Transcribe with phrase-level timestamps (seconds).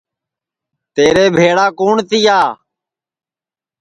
[0.95, 2.39] تیرے بھیݪا کُوٹؔ تِیا